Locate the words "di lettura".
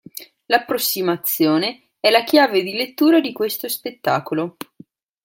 2.63-3.19